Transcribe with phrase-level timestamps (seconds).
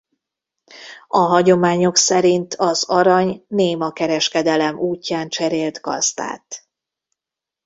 [1.07, 6.65] A hagyományok szerint az arany néma kereskedelem útján cserélt gazdát.